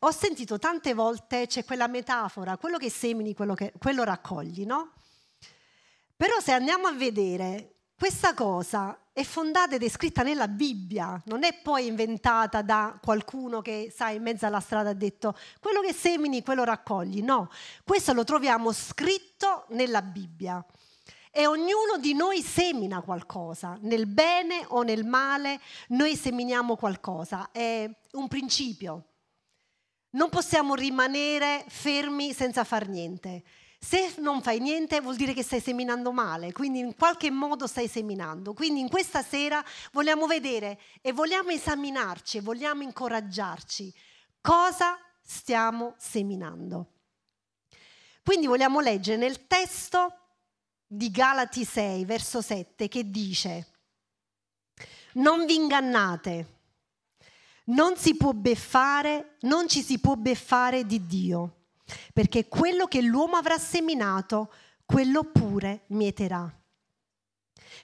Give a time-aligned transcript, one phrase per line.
[0.00, 4.92] ho sentito tante volte, c'è quella metafora, quello che semini, quello, che, quello raccogli, no?
[6.16, 11.44] Però se andiamo a vedere, questa cosa è fondata ed è scritta nella Bibbia, non
[11.44, 15.94] è poi inventata da qualcuno che, sai, in mezzo alla strada ha detto quello che
[15.94, 17.22] semini, quello raccogli.
[17.22, 17.50] No,
[17.84, 20.62] questo lo troviamo scritto nella Bibbia.
[21.30, 27.90] E ognuno di noi semina qualcosa, nel bene o nel male, noi seminiamo qualcosa, è
[28.12, 29.04] un principio.
[30.16, 33.42] Non possiamo rimanere fermi senza far niente.
[33.78, 37.86] Se non fai niente vuol dire che stai seminando male, quindi in qualche modo stai
[37.86, 38.54] seminando.
[38.54, 43.92] Quindi in questa sera vogliamo vedere e vogliamo esaminarci, vogliamo incoraggiarci
[44.40, 46.92] cosa stiamo seminando.
[48.24, 50.12] Quindi vogliamo leggere nel testo
[50.86, 53.66] di Galati 6, verso 7, che dice,
[55.14, 56.55] non vi ingannate,
[57.66, 61.56] non si può beffare, non ci si può beffare di Dio
[62.12, 64.52] perché quello che l'uomo avrà seminato,
[64.84, 66.50] quello pure mieterà.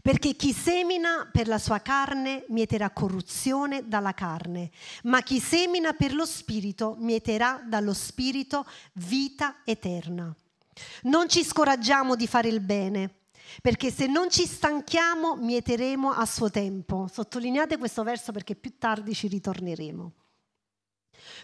[0.00, 4.70] Perché chi semina per la sua carne mieterà corruzione dalla carne,
[5.04, 10.34] ma chi semina per lo spirito mieterà dallo spirito vita eterna.
[11.02, 13.21] Non ci scoraggiamo di fare il bene,
[13.60, 17.08] perché se non ci stanchiamo mieteremo a suo tempo.
[17.12, 20.12] Sottolineate questo verso perché più tardi ci ritorneremo.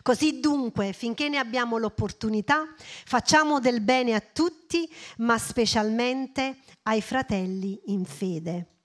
[0.03, 7.81] Così dunque, finché ne abbiamo l'opportunità, facciamo del bene a tutti, ma specialmente ai fratelli
[7.87, 8.79] in fede.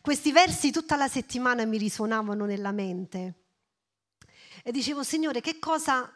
[0.00, 3.44] Questi versi tutta la settimana mi risuonavano nella mente
[4.62, 6.10] e dicevo, Signore, che cosa,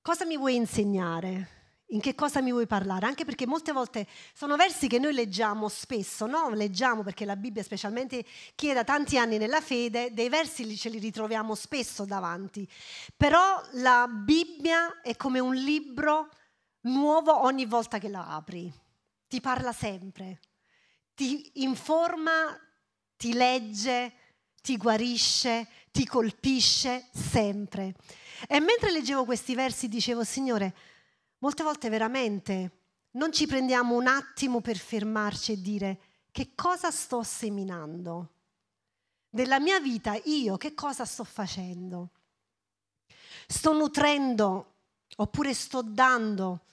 [0.00, 1.63] cosa mi vuoi insegnare?
[1.88, 5.68] In che cosa mi vuoi parlare, anche perché molte volte sono versi che noi leggiamo
[5.68, 6.48] spesso, no?
[6.50, 8.24] Leggiamo perché la Bibbia, specialmente
[8.54, 12.68] chi è da tanti anni nella fede, dei versi ce li ritroviamo spesso davanti.
[13.16, 16.30] Però la Bibbia è come un libro
[16.82, 18.72] nuovo ogni volta che la apri.
[19.28, 20.40] Ti parla sempre,
[21.14, 22.58] ti informa,
[23.16, 24.12] ti legge,
[24.62, 27.94] ti guarisce, ti colpisce sempre.
[28.48, 30.74] E mentre leggevo questi versi dicevo, Signore,
[31.44, 32.70] Molte volte veramente
[33.12, 36.00] non ci prendiamo un attimo per fermarci e dire
[36.30, 38.30] che cosa sto seminando.
[39.32, 42.12] Nella mia vita io che cosa sto facendo?
[43.46, 44.76] Sto nutrendo
[45.16, 46.64] oppure sto dando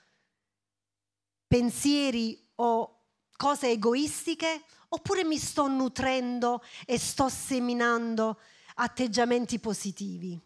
[1.48, 8.40] pensieri o cose egoistiche oppure mi sto nutrendo e sto seminando
[8.76, 10.40] atteggiamenti positivi.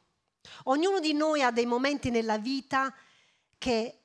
[0.63, 2.91] Ognuno di noi ha dei momenti nella vita
[3.59, 3.99] che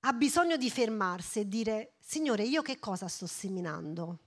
[0.00, 4.18] ha bisogno di fermarsi e dire, Signore, io che cosa sto seminando?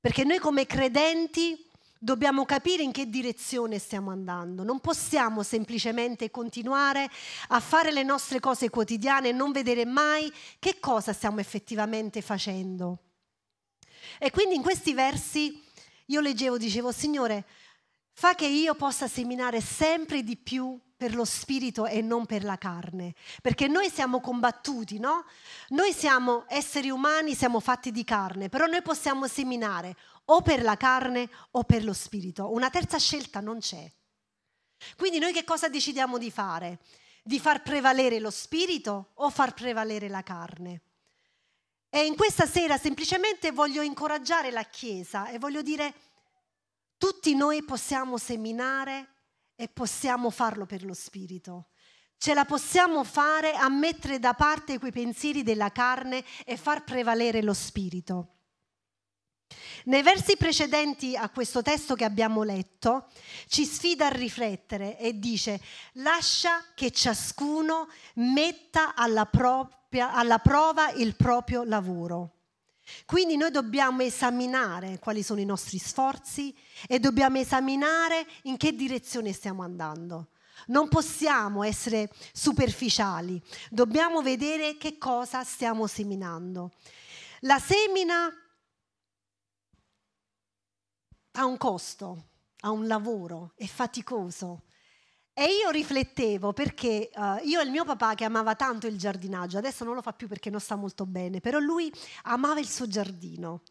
[0.00, 4.62] Perché noi come credenti dobbiamo capire in che direzione stiamo andando.
[4.62, 7.08] Non possiamo semplicemente continuare
[7.48, 12.98] a fare le nostre cose quotidiane e non vedere mai che cosa stiamo effettivamente facendo.
[14.18, 15.62] E quindi in questi versi
[16.08, 17.46] io leggevo, dicevo, Signore,
[18.14, 22.56] fa che io possa seminare sempre di più per lo spirito e non per la
[22.56, 25.26] carne, perché noi siamo combattuti, no?
[25.70, 30.76] Noi siamo esseri umani, siamo fatti di carne, però noi possiamo seminare o per la
[30.76, 32.50] carne o per lo spirito.
[32.52, 33.90] Una terza scelta non c'è.
[34.96, 36.78] Quindi noi che cosa decidiamo di fare?
[37.22, 40.82] Di far prevalere lo spirito o far prevalere la carne?
[41.90, 45.94] E in questa sera semplicemente voglio incoraggiare la Chiesa e voglio dire,
[46.98, 49.08] tutti noi possiamo seminare
[49.56, 51.68] e possiamo farlo per lo Spirito.
[52.16, 57.42] Ce la possiamo fare a mettere da parte quei pensieri della carne e far prevalere
[57.42, 58.28] lo Spirito.
[59.84, 63.08] Nei versi precedenti a questo testo che abbiamo letto
[63.46, 65.60] ci sfida a riflettere e dice
[65.94, 72.43] lascia che ciascuno metta alla, propria, alla prova il proprio lavoro.
[73.06, 76.54] Quindi noi dobbiamo esaminare quali sono i nostri sforzi
[76.86, 80.28] e dobbiamo esaminare in che direzione stiamo andando.
[80.66, 86.72] Non possiamo essere superficiali, dobbiamo vedere che cosa stiamo seminando.
[87.40, 88.28] La semina
[91.32, 92.28] ha un costo,
[92.60, 94.62] ha un lavoro, è faticoso
[95.36, 99.58] E io riflettevo perché uh, io e il mio papà che amava tanto il giardinaggio,
[99.58, 101.92] adesso non lo fa più perché non sta molto bene, però lui
[102.22, 103.62] amava il suo giardino.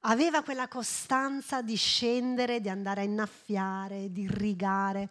[0.00, 5.08] Aveva quella costanza di scendere, di andare a innaffiare, di irrigare,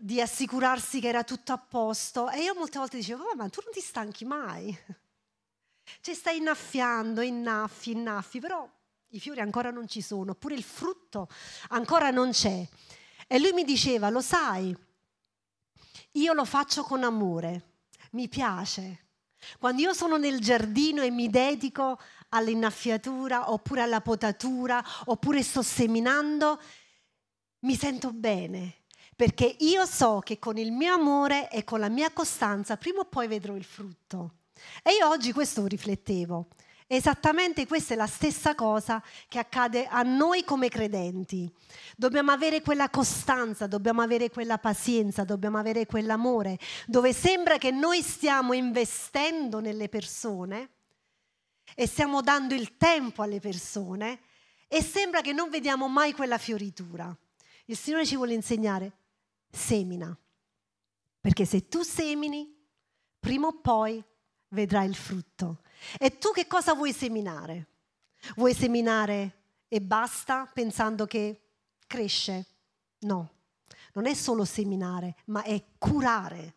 [0.00, 2.28] di assicurarsi che era tutto a posto.
[2.28, 4.76] E io molte volte dicevo, ma tu non ti stanchi mai?
[6.00, 8.68] Cioè stai innaffiando, innaffi, innaffi, però
[9.08, 11.28] i fiori ancora non ci sono, oppure il frutto
[11.68, 12.66] ancora non c'è.
[13.32, 14.76] E lui mi diceva, lo sai,
[16.14, 17.76] io lo faccio con amore,
[18.10, 19.06] mi piace.
[19.56, 22.00] Quando io sono nel giardino e mi dedico
[22.30, 26.60] all'innaffiatura oppure alla potatura oppure sto seminando,
[27.60, 28.78] mi sento bene
[29.14, 33.04] perché io so che con il mio amore e con la mia costanza prima o
[33.04, 34.38] poi vedrò il frutto.
[34.82, 36.48] E io oggi questo riflettevo.
[36.92, 41.48] Esattamente questa è la stessa cosa che accade a noi come credenti.
[41.96, 46.58] Dobbiamo avere quella costanza, dobbiamo avere quella pazienza, dobbiamo avere quell'amore,
[46.88, 50.70] dove sembra che noi stiamo investendo nelle persone
[51.76, 54.22] e stiamo dando il tempo alle persone
[54.66, 57.16] e sembra che non vediamo mai quella fioritura.
[57.66, 58.96] Il Signore ci vuole insegnare,
[59.48, 60.12] semina,
[61.20, 62.52] perché se tu semini,
[63.20, 64.02] prima o poi
[64.48, 65.60] vedrai il frutto.
[65.98, 67.66] E tu che cosa vuoi seminare?
[68.36, 69.38] Vuoi seminare
[69.68, 71.40] e basta pensando che
[71.86, 72.46] cresce?
[73.00, 73.30] No,
[73.94, 76.54] non è solo seminare, ma è curare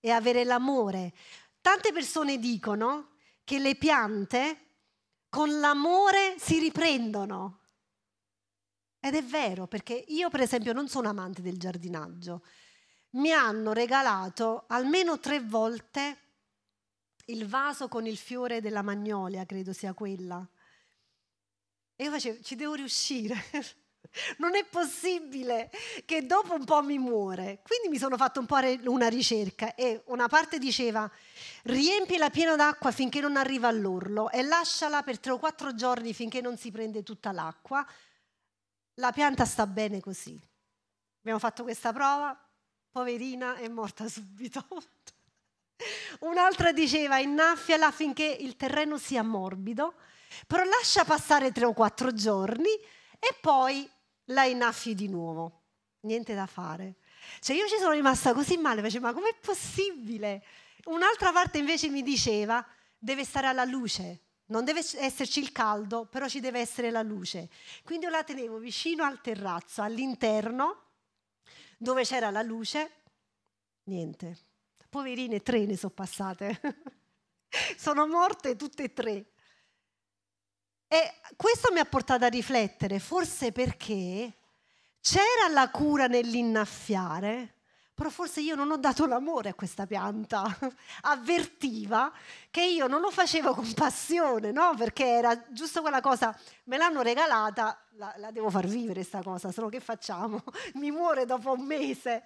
[0.00, 1.12] e avere l'amore.
[1.60, 3.10] Tante persone dicono
[3.44, 4.58] che le piante
[5.28, 7.58] con l'amore si riprendono.
[8.98, 12.42] Ed è vero, perché io per esempio non sono amante del giardinaggio.
[13.10, 16.18] Mi hanno regalato almeno tre volte
[17.30, 20.46] il vaso con il fiore della magnolia, credo sia quella.
[21.96, 23.34] E io facevo, ci devo riuscire.
[24.38, 25.70] Non è possibile
[26.04, 27.60] che dopo un po' mi muore.
[27.62, 28.56] Quindi mi sono fatto un po'
[28.86, 31.08] una ricerca e una parte diceva
[31.64, 36.40] riempila piena d'acqua finché non arriva all'orlo e lasciala per tre o quattro giorni finché
[36.40, 37.86] non si prende tutta l'acqua.
[38.94, 40.36] La pianta sta bene così.
[41.20, 42.36] Abbiamo fatto questa prova,
[42.90, 44.66] poverina è morta subito.
[46.20, 49.94] Un'altra diceva innaffiala finché il terreno sia morbido,
[50.46, 52.70] però lascia passare tre o quattro giorni
[53.18, 53.88] e poi
[54.26, 55.62] la innaffi di nuovo.
[56.00, 56.96] Niente da fare.
[57.40, 60.44] Cioè io ci sono rimasta così male, facevo ma com'è possibile?
[60.84, 62.64] Un'altra parte invece mi diceva
[62.98, 67.48] deve stare alla luce, non deve esserci il caldo, però ci deve essere la luce.
[67.84, 70.84] Quindi io la tenevo vicino al terrazzo, all'interno,
[71.76, 72.90] dove c'era la luce,
[73.84, 74.48] niente
[74.90, 76.60] Poverine, tre ne sono passate.
[77.78, 79.24] sono morte tutte e tre.
[80.88, 84.32] E questo mi ha portato a riflettere, forse perché
[85.00, 87.54] c'era la cura nell'innaffiare,
[87.94, 90.42] però forse io non ho dato l'amore a questa pianta.
[91.02, 92.12] Avvertiva
[92.50, 94.74] che io non lo facevo con passione, no?
[94.76, 99.52] Perché era giusto quella cosa, me l'hanno regalata, la, la devo far vivere questa cosa,
[99.52, 100.42] solo che facciamo?
[100.74, 102.24] Mi muore dopo un mese.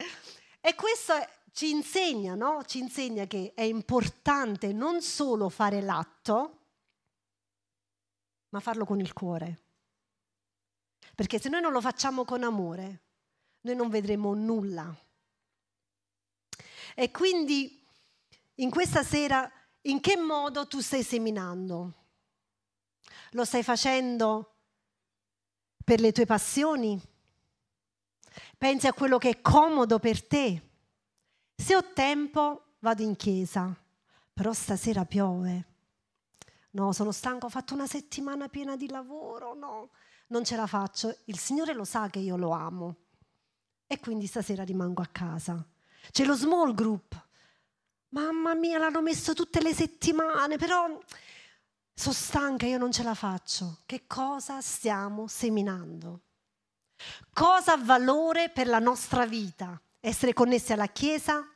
[0.67, 1.13] E questo
[1.53, 2.65] ci insegna, no?
[2.65, 6.61] ci insegna che è importante non solo fare l'atto,
[8.49, 9.61] ma farlo con il cuore.
[11.15, 13.03] Perché se noi non lo facciamo con amore,
[13.61, 14.97] noi non vedremo nulla.
[16.95, 17.87] E quindi
[18.55, 19.47] in questa sera,
[19.83, 21.93] in che modo tu stai seminando?
[23.33, 24.55] Lo stai facendo
[25.85, 26.99] per le tue passioni?
[28.65, 30.71] Pensi a quello che è comodo per te?
[31.55, 33.77] Se ho tempo vado in chiesa,
[34.33, 35.67] però stasera piove.
[36.71, 39.91] No, sono stanco, ho fatto una settimana piena di lavoro, no,
[40.29, 41.15] non ce la faccio.
[41.27, 42.97] Il Signore lo sa che io lo amo
[43.87, 45.63] e quindi stasera rimango a casa.
[46.11, 47.23] C'è lo small group.
[48.09, 50.99] Mamma mia, l'hanno messo tutte le settimane, però
[51.93, 53.83] sono stanca, io non ce la faccio.
[53.85, 56.23] Che cosa stiamo seminando?
[57.33, 59.79] Cosa ha valore per la nostra vita?
[60.05, 61.49] essere connessi alla Chiesa,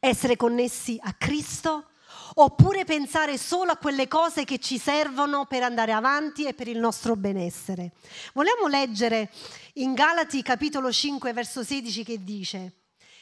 [0.00, 1.86] essere connessi a Cristo,
[2.34, 6.78] oppure pensare solo a quelle cose che ci servono per andare avanti e per il
[6.78, 7.92] nostro benessere.
[8.34, 9.32] Vogliamo leggere
[9.74, 12.72] in Galati capitolo 5 verso 16 che dice,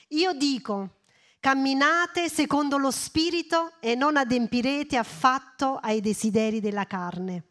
[0.09, 1.03] io dico,
[1.39, 7.45] camminate secondo lo Spirito e non adempirete affatto ai desideri della carne,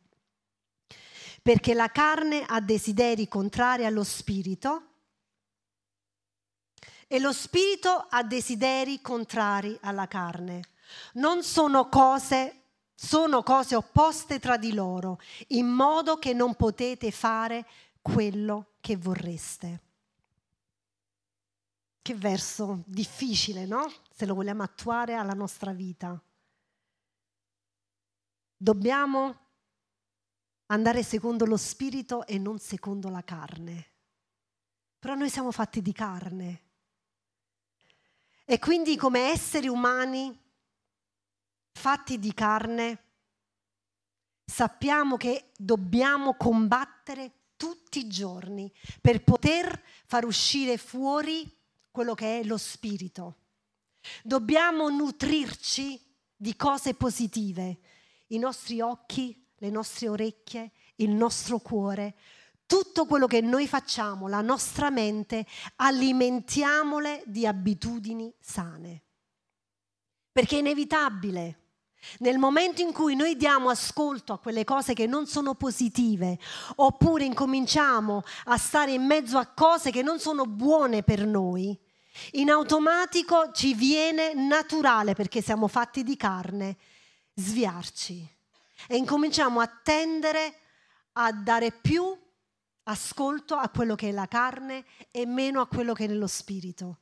[1.46, 4.94] perché la carne ha desideri contrari allo Spirito
[7.06, 10.62] e lo spirito ha desideri contrari alla carne.
[11.14, 12.62] Non sono cose,
[12.96, 17.68] sono cose opposte tra di loro, in modo che non potete fare
[18.02, 19.82] quello che vorreste.
[22.02, 23.88] Che verso difficile, no?
[24.10, 26.20] Se lo vogliamo attuare alla nostra vita.
[28.58, 29.45] Dobbiamo
[30.68, 33.92] andare secondo lo spirito e non secondo la carne.
[35.00, 36.62] Però noi siamo fatti di carne.
[38.46, 40.36] E quindi come esseri umani
[41.72, 43.04] fatti di carne,
[44.46, 51.52] sappiamo che dobbiamo combattere tutti i giorni per poter far uscire fuori
[51.92, 53.38] quello che è lo spirito.
[54.24, 56.00] Dobbiamo nutrirci
[56.36, 57.80] di cose positive,
[58.28, 62.16] i nostri occhi, le nostre orecchie, il nostro cuore,
[62.66, 65.46] tutto quello che noi facciamo, la nostra mente,
[65.78, 69.04] alimentiamole di abitudini sane.
[70.32, 71.60] Perché è inevitabile.
[72.20, 76.38] Nel momento in cui noi diamo ascolto a quelle cose che non sono positive,
[76.76, 81.80] oppure incominciamo a stare in mezzo a cose che non sono buone per noi,
[82.34, 86.78] in automatico ci viene naturale, perché siamo fatti di carne,
[87.34, 88.35] sviarci.
[88.88, 90.60] E incominciamo a tendere
[91.14, 92.04] a dare più
[92.84, 97.00] ascolto a quello che è la carne e meno a quello che è nello spirito.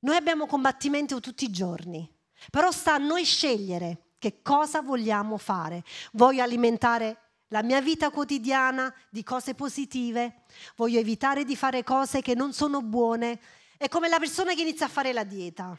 [0.00, 2.08] Noi abbiamo combattimento tutti i giorni,
[2.50, 5.82] però sta a noi scegliere che cosa vogliamo fare.
[6.12, 10.42] Voglio alimentare la mia vita quotidiana di cose positive,
[10.76, 13.40] voglio evitare di fare cose che non sono buone
[13.76, 15.76] è come la persona che inizia a fare la dieta.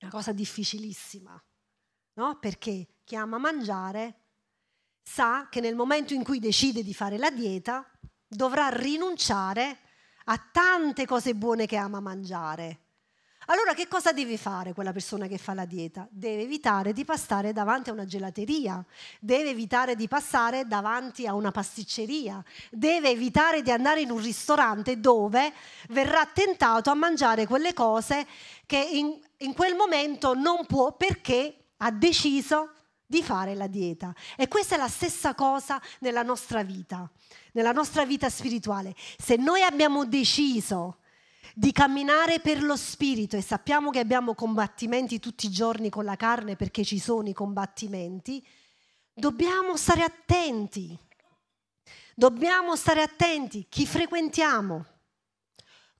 [0.00, 1.40] Una cosa difficilissima,
[2.18, 2.36] no?
[2.40, 4.14] Perché chi ama mangiare
[5.02, 7.88] sa che nel momento in cui decide di fare la dieta
[8.26, 9.78] dovrà rinunciare
[10.24, 12.80] a tante cose buone che ama mangiare
[13.50, 16.06] allora che cosa deve fare quella persona che fa la dieta?
[16.10, 18.84] Deve evitare di passare davanti a una gelateria,
[19.20, 25.00] deve evitare di passare davanti a una pasticceria, deve evitare di andare in un ristorante
[25.00, 25.50] dove
[25.88, 28.26] verrà tentato a mangiare quelle cose
[28.66, 32.72] che in, in quel momento non può perché ha deciso
[33.06, 34.14] di fare la dieta.
[34.36, 37.10] E questa è la stessa cosa nella nostra vita,
[37.52, 38.94] nella nostra vita spirituale.
[39.16, 40.98] Se noi abbiamo deciso
[41.54, 46.16] di camminare per lo spirito e sappiamo che abbiamo combattimenti tutti i giorni con la
[46.16, 48.46] carne perché ci sono i combattimenti,
[49.12, 50.96] dobbiamo stare attenti.
[52.18, 54.84] Dobbiamo stare attenti chi frequentiamo,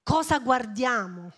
[0.02, 1.32] cosa guardiamo,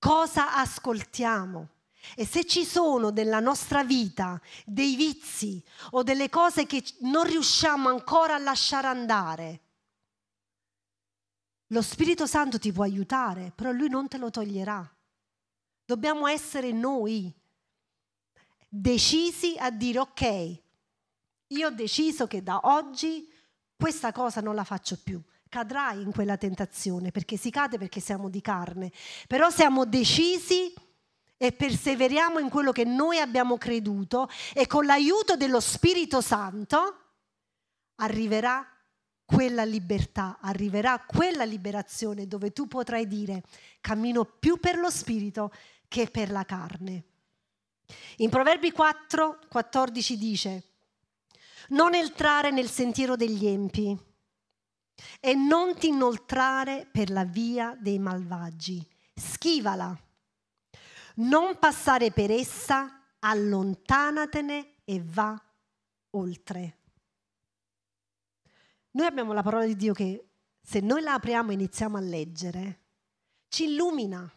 [0.00, 1.68] cosa ascoltiamo.
[2.16, 7.88] E se ci sono nella nostra vita dei vizi o delle cose che non riusciamo
[7.88, 9.60] ancora a lasciare andare,
[11.68, 14.86] lo Spirito Santo ti può aiutare, però lui non te lo toglierà.
[15.84, 17.32] Dobbiamo essere noi
[18.68, 20.60] decisi a dire ok,
[21.48, 23.30] io ho deciso che da oggi
[23.76, 25.20] questa cosa non la faccio più.
[25.48, 28.90] Cadrai in quella tentazione perché si cade perché siamo di carne,
[29.26, 30.72] però siamo decisi
[31.42, 36.98] e perseveriamo in quello che noi abbiamo creduto e con l'aiuto dello Spirito Santo
[37.96, 38.64] arriverà
[39.24, 43.42] quella libertà, arriverà quella liberazione dove tu potrai dire
[43.80, 45.52] cammino più per lo spirito
[45.88, 47.02] che per la carne.
[48.18, 50.62] In Proverbi 4, 14 dice,
[51.70, 53.98] non entrare nel sentiero degli empi
[55.18, 59.98] e non ti inoltrare per la via dei malvagi, schivala,
[61.16, 65.40] non passare per essa, allontanatene e va
[66.10, 66.78] oltre.
[68.92, 70.28] Noi abbiamo la parola di Dio che
[70.60, 72.80] se noi la apriamo e iniziamo a leggere,
[73.48, 74.30] ci illumina,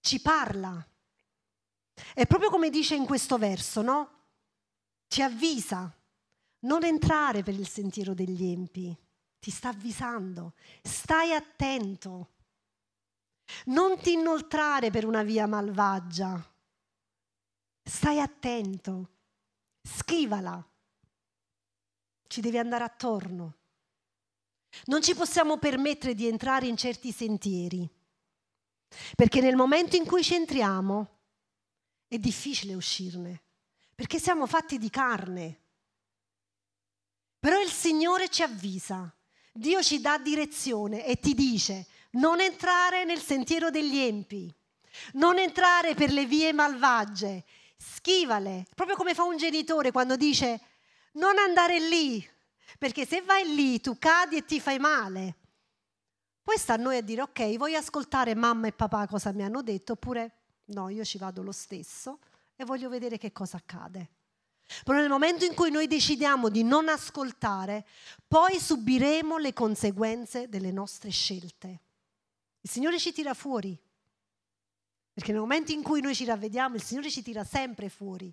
[0.00, 0.84] ci parla.
[2.14, 4.18] È proprio come dice in questo verso, no?
[5.06, 5.92] Ci avvisa,
[6.60, 8.96] non entrare per il sentiero degli empi,
[9.38, 12.30] ti sta avvisando, stai attento,
[13.66, 16.42] non ti inoltrare per una via malvagia,
[17.82, 19.08] stai attento,
[19.82, 20.64] schivala
[22.30, 23.56] ci deve andare attorno.
[24.84, 27.90] Non ci possiamo permettere di entrare in certi sentieri,
[29.16, 31.18] perché nel momento in cui ci entriamo
[32.06, 33.42] è difficile uscirne,
[33.96, 35.58] perché siamo fatti di carne.
[37.40, 39.12] Però il Signore ci avvisa,
[39.52, 44.52] Dio ci dà direzione e ti dice non entrare nel sentiero degli empi,
[45.14, 47.44] non entrare per le vie malvagie,
[47.76, 50.60] schivale, proprio come fa un genitore quando dice
[51.12, 52.26] non andare lì,
[52.78, 55.36] perché se vai lì tu cadi e ti fai male.
[56.42, 59.62] Poi sta a noi a dire, ok, voglio ascoltare mamma e papà cosa mi hanno
[59.62, 60.32] detto, oppure
[60.66, 62.18] no, io ci vado lo stesso
[62.56, 64.10] e voglio vedere che cosa accade.
[64.84, 67.86] Però nel momento in cui noi decidiamo di non ascoltare,
[68.26, 71.80] poi subiremo le conseguenze delle nostre scelte.
[72.62, 73.78] Il Signore ci tira fuori.
[75.12, 78.32] Perché nel momento in cui noi ci ravvediamo, il Signore ci tira sempre fuori.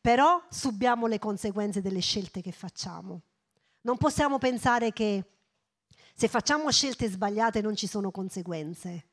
[0.00, 3.22] Però subiamo le conseguenze delle scelte che facciamo.
[3.82, 5.24] Non possiamo pensare che
[6.14, 9.08] se facciamo scelte sbagliate non ci sono conseguenze.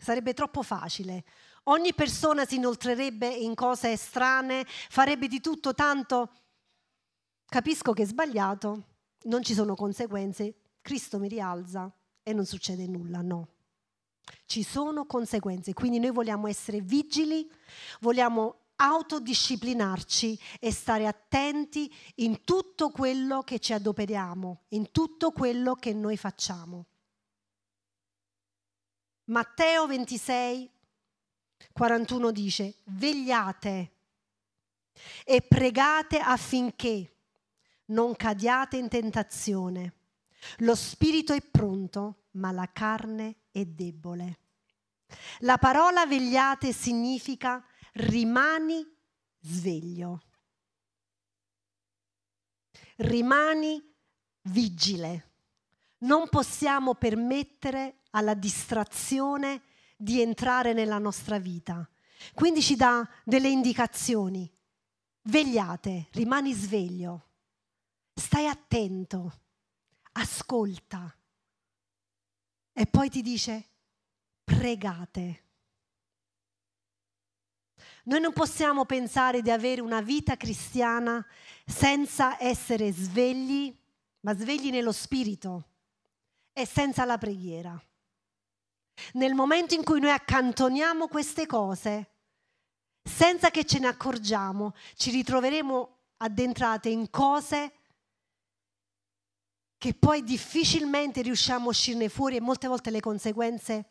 [0.00, 1.24] Sarebbe troppo facile.
[1.64, 6.30] Ogni persona si inoltrerebbe in cose strane, farebbe di tutto tanto.
[7.44, 8.84] Capisco che è sbagliato,
[9.24, 11.92] non ci sono conseguenze, Cristo mi rialza
[12.30, 13.48] e non succede nulla, no.
[14.46, 17.50] Ci sono conseguenze, quindi noi vogliamo essere vigili,
[18.00, 25.92] vogliamo autodisciplinarci e stare attenti in tutto quello che ci adoperiamo, in tutto quello che
[25.92, 26.86] noi facciamo.
[29.24, 30.70] Matteo 26,
[31.72, 33.92] 41 dice, vegliate
[35.24, 37.16] e pregate affinché
[37.86, 39.99] non cadiate in tentazione.
[40.58, 44.38] Lo spirito è pronto, ma la carne è debole.
[45.40, 48.86] La parola vegliate significa rimani
[49.40, 50.22] sveglio.
[52.96, 53.82] Rimani
[54.42, 55.28] vigile.
[55.98, 59.62] Non possiamo permettere alla distrazione
[59.96, 61.88] di entrare nella nostra vita.
[62.34, 64.50] Quindi ci dà delle indicazioni.
[65.22, 67.28] Vegliate, rimani sveglio,
[68.14, 69.40] stai attento,
[70.12, 71.14] ascolta.
[72.72, 73.68] E poi ti dice,
[74.44, 75.44] pregate.
[78.04, 81.24] Noi non possiamo pensare di avere una vita cristiana
[81.66, 83.76] senza essere svegli,
[84.20, 85.68] ma svegli nello spirito
[86.52, 87.80] e senza la preghiera.
[89.14, 92.10] Nel momento in cui noi accantoniamo queste cose,
[93.02, 97.72] senza che ce ne accorgiamo, ci ritroveremo addentrate in cose
[99.80, 103.86] che poi difficilmente riusciamo a uscirne fuori e molte volte le conseguenze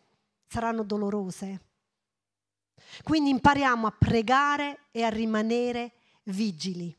[0.46, 1.62] saranno dolorose.
[3.02, 5.94] Quindi impariamo a pregare e a rimanere
[6.26, 6.96] vigili.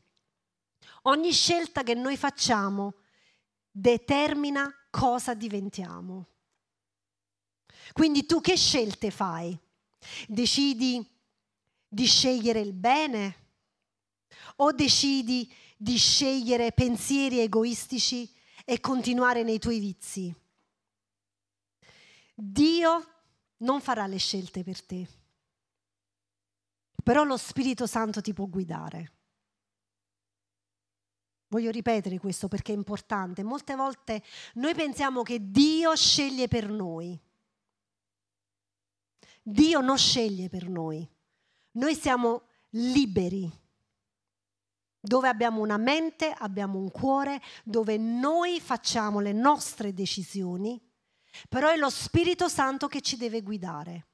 [1.03, 2.95] Ogni scelta che noi facciamo
[3.71, 6.27] determina cosa diventiamo.
[7.93, 9.57] Quindi tu che scelte fai?
[10.27, 11.17] Decidi
[11.87, 13.35] di scegliere il bene
[14.57, 18.39] o decidi di scegliere pensieri egoistici
[18.71, 20.33] e continuare nei tuoi vizi?
[22.33, 23.05] Dio
[23.57, 25.05] non farà le scelte per te,
[27.03, 29.11] però lo Spirito Santo ti può guidare.
[31.49, 33.43] Voglio ripetere questo perché è importante.
[33.43, 37.19] Molte volte noi pensiamo che Dio sceglie per noi.
[39.43, 41.05] Dio non sceglie per noi.
[41.71, 43.51] Noi siamo liberi.
[45.03, 50.79] Dove abbiamo una mente, abbiamo un cuore, dove noi facciamo le nostre decisioni,
[51.49, 54.07] però è lo Spirito Santo che ci deve guidare.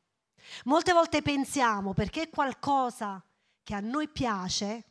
[0.64, 3.22] Molte volte pensiamo perché qualcosa
[3.64, 4.86] che a noi piace,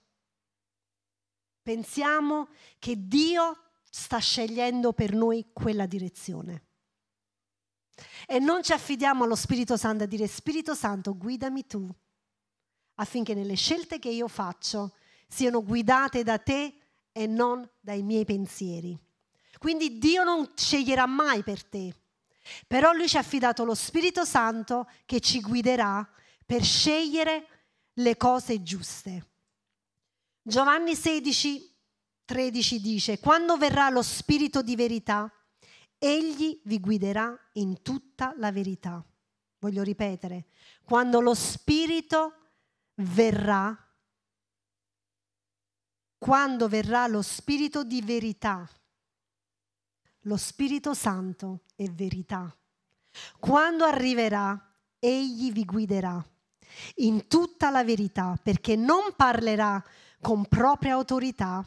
[1.62, 6.64] pensiamo che Dio sta scegliendo per noi quella direzione.
[8.26, 11.88] E non ci affidiamo allo Spirito Santo a dire Spirito Santo guidami tu
[12.96, 14.95] affinché nelle scelte che io faccio
[15.26, 16.74] siano guidate da te
[17.12, 18.98] e non dai miei pensieri.
[19.58, 21.94] Quindi Dio non sceglierà mai per te,
[22.66, 26.06] però Lui ci ha affidato lo Spirito Santo che ci guiderà
[26.44, 27.46] per scegliere
[27.94, 29.26] le cose giuste.
[30.42, 31.74] Giovanni 16,
[32.24, 35.30] 13 dice, quando verrà lo Spirito di verità,
[35.98, 39.04] egli vi guiderà in tutta la verità.
[39.58, 40.46] Voglio ripetere,
[40.84, 42.34] quando lo Spirito
[42.96, 43.76] verrà,
[46.26, 48.68] quando verrà lo Spirito di verità,
[50.22, 52.52] lo Spirito Santo è verità.
[53.38, 56.20] Quando arriverà, egli vi guiderà
[56.96, 59.80] in tutta la verità, perché non parlerà
[60.20, 61.64] con propria autorità,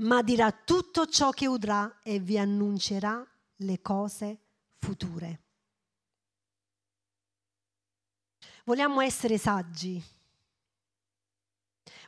[0.00, 4.40] ma dirà tutto ciò che udrà e vi annuncerà le cose
[4.76, 5.42] future.
[8.64, 10.16] Vogliamo essere saggi.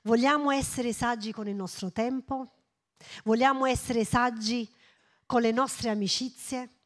[0.03, 2.53] Vogliamo essere saggi con il nostro tempo.
[3.25, 4.69] Vogliamo essere saggi
[5.27, 6.81] con le nostre amicizie.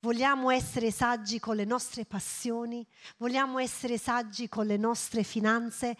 [0.00, 5.96] Vogliamo essere saggi con le nostre passioni, vogliamo essere saggi con le nostre finanze.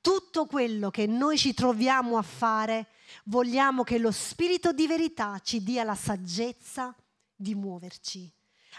[0.00, 2.86] Tutto quello che noi ci troviamo a fare,
[3.24, 6.96] vogliamo che lo Spirito di verità ci dia la saggezza
[7.36, 8.32] di muoverci,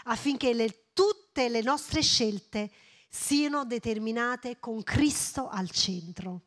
[0.04, 2.68] affinché le, tutte le nostre scelte
[3.08, 6.46] siano determinate con Cristo al centro.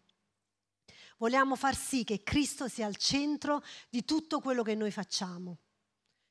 [1.18, 5.58] Vogliamo far sì che Cristo sia al centro di tutto quello che noi facciamo.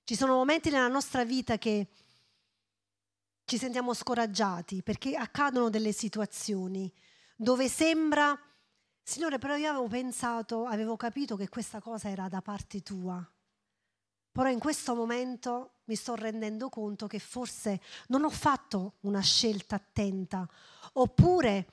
[0.05, 1.89] Ci sono momenti nella nostra vita che
[3.45, 6.93] ci sentiamo scoraggiati perché accadono delle situazioni
[7.37, 8.39] dove sembra,
[9.03, 13.25] Signore, però io avevo pensato, avevo capito che questa cosa era da parte tua.
[14.33, 19.77] Però in questo momento mi sto rendendo conto che forse non ho fatto una scelta
[19.77, 20.49] attenta,
[20.95, 21.69] oppure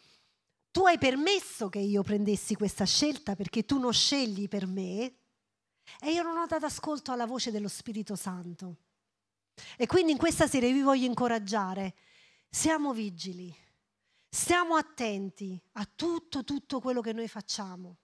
[0.74, 5.20] tu hai permesso che io prendessi questa scelta perché tu non scegli per me?
[6.00, 8.78] E io non ho dato ascolto alla voce dello Spirito Santo.
[9.78, 11.94] E quindi in questa sera vi voglio incoraggiare,
[12.50, 13.56] siamo vigili,
[14.28, 18.00] stiamo attenti a tutto, tutto quello che noi facciamo.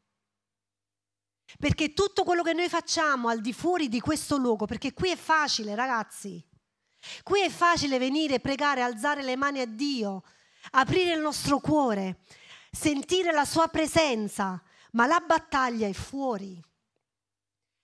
[1.58, 5.16] Perché tutto quello che noi facciamo al di fuori di questo luogo, perché qui è
[5.16, 6.48] facile ragazzi,
[7.24, 10.22] qui è facile venire, pregare, alzare le mani a Dio,
[10.72, 12.20] aprire il nostro cuore,
[12.72, 16.62] sentire la sua presenza, ma la battaglia è fuori.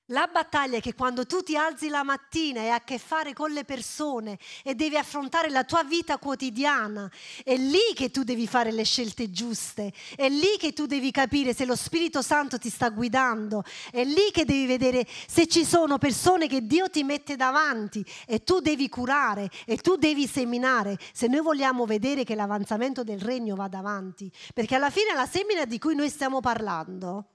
[0.10, 3.34] La battaglia è che quando tu ti alzi la mattina e hai a che fare
[3.34, 7.10] con le persone e devi affrontare la tua vita quotidiana,
[7.44, 11.56] è lì che tu devi fare le scelte giuste, è lì che tu devi capire
[11.56, 15.98] se lo Spirito Santo ti sta guidando, è lì che devi vedere se ci sono
[15.98, 21.26] persone che Dio ti mette davanti e tu devi curare e tu devi seminare, se
[21.26, 25.80] noi vogliamo vedere che l'avanzamento del regno va davanti, perché alla fine la semina di
[25.80, 27.30] cui noi stiamo parlando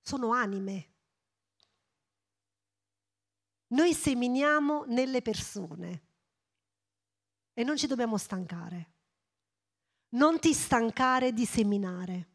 [0.00, 0.92] sono anime
[3.68, 6.02] noi seminiamo nelle persone
[7.52, 8.92] e non ci dobbiamo stancare.
[10.10, 12.28] Non ti stancare di seminare.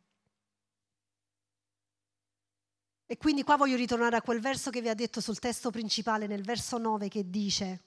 [3.05, 6.27] E quindi qua voglio ritornare a quel verso che vi ha detto sul testo principale,
[6.27, 7.83] nel verso 9, che dice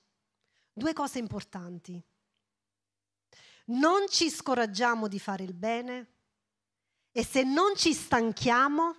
[0.73, 2.03] due cose importanti.
[3.67, 6.13] Non ci scoraggiamo di fare il bene
[7.11, 8.95] e se non ci stanchiamo,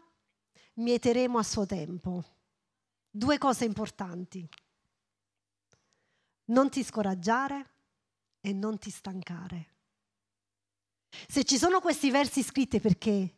[0.76, 2.35] mieteremo a suo tempo
[3.16, 4.48] due cose importanti.
[6.46, 7.70] Non ti scoraggiare
[8.42, 9.74] e non ti stancare.
[11.28, 13.38] Se ci sono questi versi scritti perché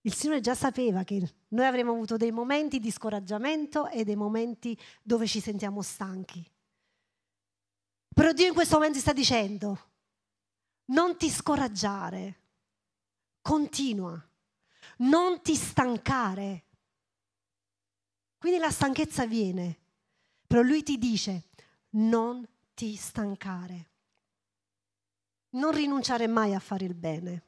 [0.00, 4.78] il Signore già sapeva che noi avremmo avuto dei momenti di scoraggiamento e dei momenti
[5.02, 6.48] dove ci sentiamo stanchi.
[8.14, 9.90] Però Dio in questo momento sta dicendo,
[10.86, 12.40] non ti scoraggiare,
[13.42, 14.24] continua,
[14.98, 16.65] non ti stancare,
[18.46, 19.76] quindi la stanchezza viene,
[20.46, 21.48] però lui ti dice
[21.96, 23.88] non ti stancare,
[25.54, 27.42] non rinunciare mai a fare il bene.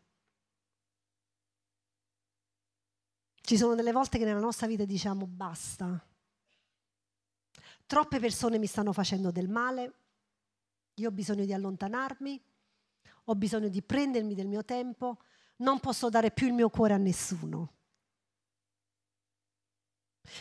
[3.41, 6.05] Ci sono delle volte che nella nostra vita diciamo basta.
[7.87, 9.95] Troppe persone mi stanno facendo del male,
[10.95, 12.43] io ho bisogno di allontanarmi,
[13.27, 15.19] ho bisogno di prendermi del mio tempo,
[15.59, 17.78] non posso dare più il mio cuore a nessuno.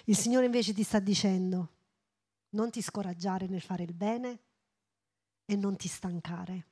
[0.06, 1.76] Il Signore invece ti sta dicendo,
[2.50, 4.40] non ti scoraggiare nel fare il bene
[5.46, 6.66] e non ti stancare.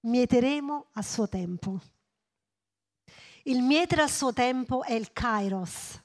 [0.00, 1.80] Mieteremo a suo tempo.
[3.44, 6.00] Il mietere al suo tempo è il kairos,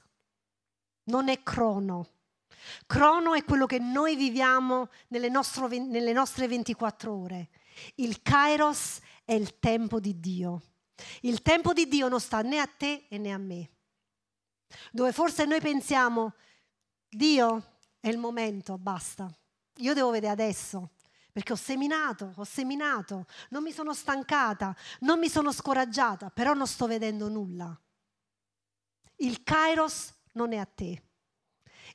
[1.04, 2.08] non è crono.
[2.86, 7.48] Crono è quello che noi viviamo nelle, nostro, nelle nostre 24 ore.
[7.96, 10.62] Il kairos è il tempo di Dio.
[11.20, 13.70] Il tempo di Dio non sta né a te né a me
[14.92, 16.34] dove forse noi pensiamo,
[17.08, 19.30] Dio è il momento, basta,
[19.76, 20.90] io devo vedere adesso,
[21.32, 26.66] perché ho seminato, ho seminato, non mi sono stancata, non mi sono scoraggiata, però non
[26.66, 27.78] sto vedendo nulla.
[29.16, 31.02] Il Kairos non è a te,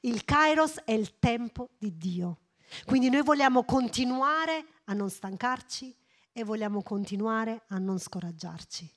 [0.02, 2.40] il Kairos è il tempo di Dio.
[2.86, 5.96] Quindi noi vogliamo continuare a non stancarci
[6.32, 8.96] e vogliamo continuare a non scoraggiarci.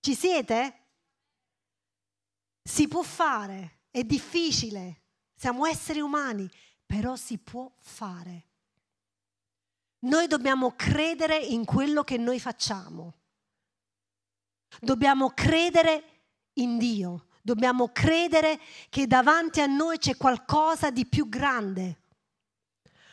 [0.00, 0.85] Ci siete?
[2.66, 5.02] Si può fare, è difficile,
[5.36, 6.50] siamo esseri umani,
[6.84, 8.46] però si può fare.
[10.00, 13.14] Noi dobbiamo credere in quello che noi facciamo.
[14.80, 16.24] Dobbiamo credere
[16.54, 17.26] in Dio.
[17.40, 22.00] Dobbiamo credere che davanti a noi c'è qualcosa di più grande.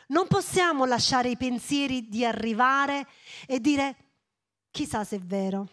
[0.07, 3.07] Non possiamo lasciare i pensieri di arrivare
[3.45, 3.97] e dire
[4.71, 5.69] chissà se è vero,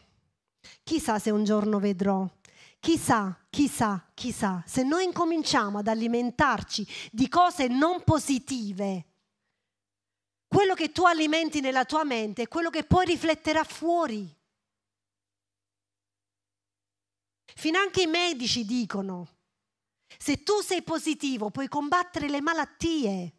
[0.83, 2.29] chissà se un giorno vedrò,
[2.81, 9.05] Chissà, chissà, chissà, se noi incominciamo ad alimentarci di cose non positive,
[10.49, 14.35] quello che tu alimenti nella tua mente è quello che poi rifletterà fuori.
[17.55, 19.29] Finanche i medici dicono,
[20.19, 23.33] se tu sei positivo puoi combattere le malattie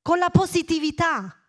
[0.00, 1.43] con la positività.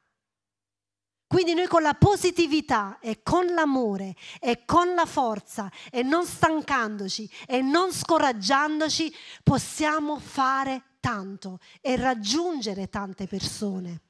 [1.27, 7.29] Quindi noi con la positività e con l'amore e con la forza e non stancandoci
[7.47, 14.01] e non scoraggiandoci possiamo fare tanto e raggiungere tante persone.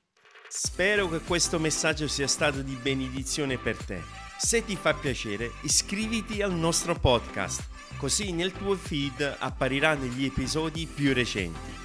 [0.47, 4.01] Spero che questo messaggio sia stato di benedizione per te.
[4.37, 7.63] Se ti fa piacere, iscriviti al nostro podcast,
[7.97, 11.84] così nel tuo feed appariranno gli episodi più recenti.